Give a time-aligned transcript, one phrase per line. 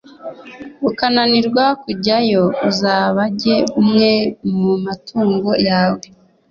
[0.89, 4.11] ukananirwa kujyayo, uzabage amwe
[4.57, 6.01] mu matungo yawe.